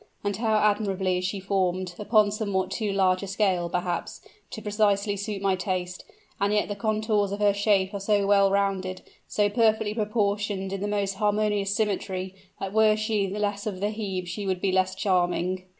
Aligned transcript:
And 0.23 0.35
how 0.37 0.57
admirably 0.57 1.19
is 1.19 1.25
she 1.25 1.39
formed 1.39 1.93
upon 1.99 2.31
somewhat 2.31 2.71
too 2.71 2.91
large 2.91 3.21
a 3.21 3.27
scale, 3.27 3.69
perhaps, 3.69 4.19
to 4.49 4.59
precisely 4.59 5.15
suit 5.15 5.43
my 5.43 5.55
taste, 5.55 6.05
and 6.39 6.51
yet 6.51 6.69
the 6.69 6.75
contours 6.75 7.31
of 7.31 7.37
her 7.39 7.53
shape 7.53 7.93
are 7.93 7.99
so 7.99 8.25
well 8.25 8.49
rounded 8.49 9.03
so 9.27 9.47
perfectly 9.47 9.93
proportioned 9.93 10.73
in 10.73 10.81
the 10.81 10.87
most 10.87 11.17
harmonious 11.21 11.75
symmetry, 11.75 12.33
that 12.59 12.73
were 12.73 12.95
she 12.95 13.27
less 13.27 13.67
of 13.67 13.79
the 13.79 13.91
Hebe 13.91 14.25
she 14.25 14.47
would 14.47 14.59
be 14.59 14.71
less 14.71 14.95
charming." 14.95 15.65